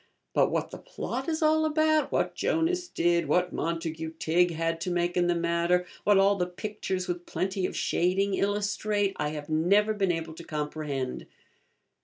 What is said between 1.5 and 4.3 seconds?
about, what Jonas did, what Montagu